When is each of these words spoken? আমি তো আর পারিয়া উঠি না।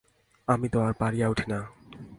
আমি 0.47 0.67
তো 0.69 0.77
আর 0.81 0.93
পারিয়া 0.93 1.27
উঠি 1.29 1.45
না। 1.47 1.59